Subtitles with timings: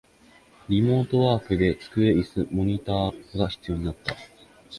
[0.67, 2.91] リモートワークで机、イス、モニタ
[3.37, 4.15] が必要になった